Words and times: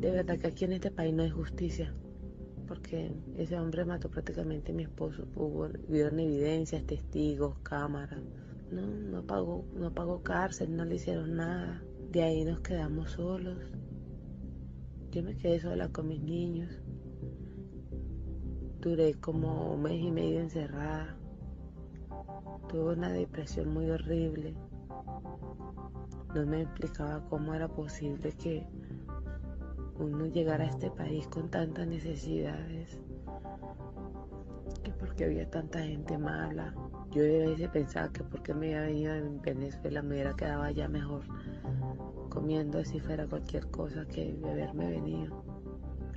De 0.00 0.12
verdad 0.12 0.38
que 0.38 0.46
aquí 0.46 0.64
en 0.64 0.72
este 0.74 0.92
país 0.92 1.12
no 1.12 1.24
hay 1.24 1.30
justicia, 1.30 1.92
porque 2.68 3.10
ese 3.36 3.58
hombre 3.58 3.84
mató 3.84 4.08
prácticamente 4.08 4.70
a 4.70 4.74
mi 4.74 4.84
esposo. 4.84 5.26
Hubo, 5.34 5.68
vieron 5.88 6.20
evidencias, 6.20 6.84
testigos, 6.84 7.58
cámaras. 7.64 8.20
No, 8.70 8.86
no 8.86 9.26
pagó, 9.26 9.64
no 9.74 9.92
pagó 9.92 10.22
cárcel, 10.22 10.76
no 10.76 10.84
le 10.84 10.94
hicieron 10.94 11.34
nada. 11.34 11.82
De 12.12 12.22
ahí 12.22 12.44
nos 12.44 12.60
quedamos 12.60 13.10
solos. 13.10 13.58
Yo 15.10 15.24
me 15.24 15.36
quedé 15.36 15.58
sola 15.58 15.88
con 15.88 16.06
mis 16.06 16.22
niños. 16.22 16.70
Duré 18.80 19.14
como 19.14 19.74
un 19.74 19.82
mes 19.82 20.00
y 20.00 20.12
medio 20.12 20.38
encerrada. 20.38 21.16
Tuve 22.68 22.92
una 22.92 23.10
depresión 23.10 23.74
muy 23.74 23.90
horrible. 23.90 24.54
No 26.36 26.46
me 26.46 26.62
explicaba 26.62 27.26
cómo 27.28 27.52
era 27.52 27.66
posible 27.66 28.30
que 28.32 28.64
uno 29.98 30.26
llegara 30.26 30.64
a 30.64 30.68
este 30.68 30.90
país 30.90 31.26
con 31.28 31.48
tantas 31.50 31.86
necesidades. 31.86 32.98
Que 34.82 34.92
porque 34.92 35.24
había 35.24 35.48
tanta 35.50 35.80
gente 35.80 36.18
mala. 36.18 36.74
Yo 37.10 37.22
a 37.22 37.48
veces 37.50 37.68
pensaba 37.70 38.12
que 38.12 38.22
porque 38.22 38.54
me 38.54 38.76
había 38.76 38.82
venido 38.82 39.14
en 39.14 39.40
Venezuela 39.40 40.02
me 40.02 40.14
hubiera 40.14 40.36
quedado 40.36 40.62
allá 40.62 40.88
mejor 40.88 41.22
comiendo 42.28 42.84
si 42.84 43.00
fuera 43.00 43.26
cualquier 43.26 43.66
cosa 43.68 44.06
que 44.06 44.38
haberme 44.44 44.90
venido. 44.90 45.42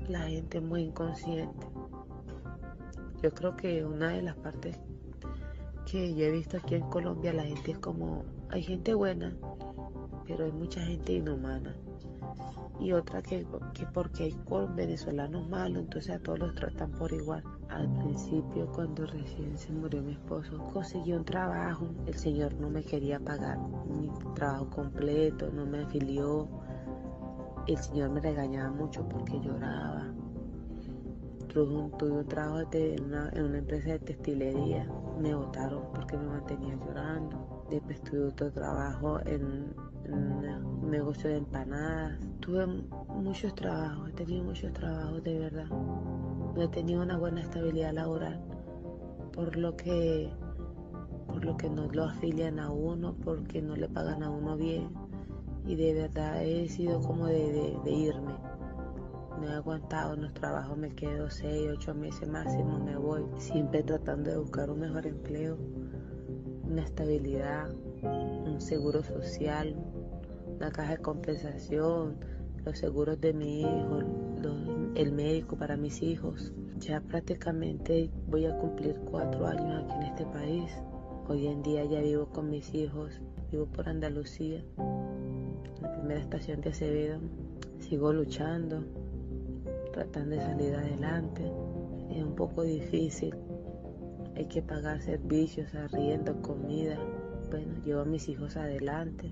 La 0.08 0.28
gente 0.28 0.62
muy 0.62 0.84
inconsciente. 0.84 1.68
Yo 3.24 3.32
creo 3.34 3.56
que 3.56 3.86
una 3.86 4.10
de 4.10 4.22
las 4.22 4.36
partes 4.36 4.80
que 5.90 6.14
yo 6.14 6.26
he 6.26 6.32
visto 6.32 6.58
aquí 6.58 6.76
en 6.76 6.88
Colombia, 6.90 7.34
la 7.34 7.44
gente 7.44 7.72
es 7.72 7.80
como, 7.80 8.24
hay 8.50 8.64
gente 8.64 8.94
buena, 8.94 9.34
pero 10.28 10.46
hay 10.46 10.52
mucha 10.52 10.82
gente 10.82 11.14
inhumana. 11.14 11.76
Y 12.82 12.94
otra 12.94 13.22
que, 13.22 13.46
que 13.76 13.86
porque 13.94 14.24
hay 14.24 14.36
venezolanos 14.76 15.48
malos, 15.48 15.84
entonces 15.84 16.16
a 16.16 16.20
todos 16.20 16.40
los 16.40 16.56
tratan 16.56 16.90
por 16.94 17.14
igual. 17.14 17.44
Al 17.70 17.88
principio, 18.00 18.66
cuando 18.74 19.06
recién 19.06 19.56
se 19.56 19.72
murió 19.72 20.02
mi 20.02 20.14
esposo, 20.14 20.58
conseguí 20.74 21.14
un 21.14 21.24
trabajo. 21.24 21.88
El 22.08 22.16
señor 22.16 22.56
no 22.56 22.72
me 22.72 22.82
quería 22.82 23.20
pagar 23.20 23.60
mi 23.88 24.10
trabajo 24.34 24.68
completo, 24.72 25.52
no 25.52 25.64
me 25.68 25.84
afilió. 25.84 26.50
El 27.68 27.78
señor 27.78 28.10
me 28.10 28.20
regañaba 28.20 28.72
mucho 28.72 29.08
porque 29.08 29.40
lloraba. 29.40 30.12
Tuve 31.54 31.76
un, 31.76 32.28
trabajo 32.28 32.68
en, 32.72 33.04
una, 33.04 33.30
en 33.34 33.44
una 33.44 33.60
empresa 33.60 33.92
de 33.92 34.00
textilería. 34.00 34.90
Me 35.20 35.36
votaron 35.36 35.84
porque 35.94 36.18
me 36.18 36.26
mantenía 36.26 36.76
llorando. 36.84 37.64
Después 37.70 38.02
tuve 38.02 38.24
otro 38.24 38.52
trabajo 38.52 39.20
en 39.28 39.91
un 40.10 40.90
negocio 40.90 41.30
de 41.30 41.38
empanadas. 41.38 42.20
Tuve 42.40 42.66
muchos 43.08 43.54
trabajos, 43.56 44.10
he 44.10 44.14
tenido 44.14 44.44
muchos 44.44 44.74
trabajos 44.74 45.24
de 45.24 45.40
verdad. 45.40 45.68
No 45.70 46.62
he 46.62 46.68
tenido 46.68 47.02
una 47.02 47.18
buena 47.18 47.42
estabilidad 47.42 47.94
laboral, 47.94 48.42
por 49.34 49.56
lo 49.56 49.76
que 49.76 50.32
por 51.28 51.46
lo 51.46 51.56
que 51.56 51.70
no 51.70 51.88
lo 51.88 52.04
afilian 52.04 52.60
a 52.60 52.70
uno, 52.70 53.16
porque 53.24 53.62
no 53.62 53.76
le 53.76 53.88
pagan 53.88 54.22
a 54.22 54.30
uno 54.30 54.58
bien. 54.58 54.90
Y 55.66 55.76
de 55.76 55.94
verdad 55.94 56.44
he 56.44 56.68
sido 56.68 57.00
como 57.00 57.28
de, 57.28 57.78
de, 57.84 57.92
irme. 57.92 58.34
No 59.40 59.48
he 59.48 59.54
aguantado 59.54 60.16
en 60.16 60.24
los 60.24 60.34
trabajos, 60.34 60.78
me 60.78 60.90
quedo 60.90 61.30
seis, 61.30 61.70
ocho 61.72 61.96
meses 61.96 62.28
máximo, 62.28 62.80
me 62.80 62.98
voy. 62.98 63.24
Siempre 63.38 63.82
tratando 63.82 64.30
de 64.30 64.38
buscar 64.38 64.70
un 64.70 64.80
mejor 64.82 65.08
empleo, 65.08 65.58
una 66.64 66.82
estabilidad, 66.82 67.70
seguro 68.72 69.04
social, 69.04 69.76
una 70.56 70.72
caja 70.72 70.92
de 70.92 71.02
compensación, 71.02 72.16
los 72.64 72.80
seguros 72.80 73.20
de 73.20 73.34
mi 73.34 73.60
hijo, 73.60 74.00
el 74.96 75.12
médico 75.12 75.58
para 75.58 75.76
mis 75.76 76.02
hijos. 76.02 76.54
Ya 76.80 77.02
prácticamente 77.02 78.10
voy 78.30 78.46
a 78.46 78.58
cumplir 78.58 78.96
cuatro 79.12 79.46
años 79.46 79.84
aquí 79.84 79.94
en 79.96 80.04
este 80.04 80.26
país. 80.28 80.72
Hoy 81.28 81.48
en 81.48 81.62
día 81.64 81.84
ya 81.84 82.00
vivo 82.00 82.28
con 82.28 82.50
mis 82.50 82.74
hijos, 82.74 83.20
vivo 83.52 83.66
por 83.66 83.90
Andalucía, 83.90 84.64
la 85.82 85.92
primera 85.92 86.22
estación 86.22 86.62
de 86.62 86.70
Acevedo. 86.70 87.20
Sigo 87.80 88.14
luchando, 88.14 88.86
tratando 89.92 90.38
de 90.38 90.42
salir 90.44 90.76
adelante. 90.76 91.44
Es 92.10 92.24
un 92.24 92.36
poco 92.36 92.64
difícil. 92.64 93.36
Hay 94.38 94.46
que 94.46 94.62
pagar 94.62 95.02
servicios, 95.02 95.76
arriendo, 95.76 96.42
comida. 96.42 96.98
Bueno, 97.52 97.74
llevo 97.84 98.02
a 98.02 98.06
mis 98.06 98.30
hijos 98.30 98.56
adelante. 98.56 99.30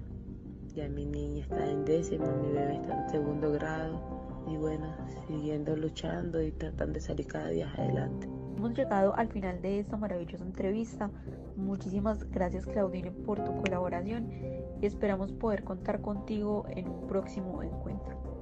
Ya 0.76 0.90
mi 0.90 1.06
niña 1.06 1.42
está 1.42 1.72
en 1.72 1.86
décimo, 1.86 2.26
mi 2.44 2.52
bebé 2.52 2.76
está 2.76 3.02
en 3.06 3.10
segundo 3.10 3.50
grado. 3.54 4.44
Y 4.46 4.58
bueno, 4.58 4.94
siguiendo 5.26 5.78
luchando 5.78 6.42
y 6.44 6.52
tratando 6.52 6.96
de 6.96 7.00
salir 7.00 7.28
cada 7.28 7.48
día 7.48 7.72
adelante. 7.78 8.28
Hemos 8.58 8.74
llegado 8.78 9.16
al 9.16 9.30
final 9.30 9.62
de 9.62 9.80
esta 9.80 9.96
maravillosa 9.96 10.44
entrevista. 10.44 11.10
Muchísimas 11.56 12.30
gracias 12.30 12.66
Claudine 12.66 13.12
por 13.12 13.42
tu 13.42 13.56
colaboración 13.62 14.30
y 14.82 14.86
esperamos 14.86 15.32
poder 15.32 15.64
contar 15.64 16.02
contigo 16.02 16.66
en 16.70 16.90
un 16.90 17.08
próximo 17.08 17.64
encuentro. 17.64 18.39